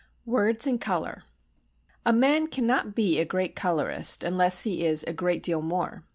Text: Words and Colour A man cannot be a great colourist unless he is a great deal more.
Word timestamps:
Words 0.25 0.65
and 0.65 0.81
Colour 0.81 1.25
A 2.07 2.11
man 2.11 2.47
cannot 2.47 2.95
be 2.95 3.19
a 3.19 3.23
great 3.23 3.55
colourist 3.55 4.23
unless 4.23 4.63
he 4.63 4.83
is 4.83 5.03
a 5.03 5.13
great 5.13 5.43
deal 5.43 5.61
more. 5.61 6.03